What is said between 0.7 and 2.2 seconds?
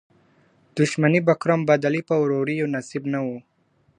دښمنۍ به کړم بدلي په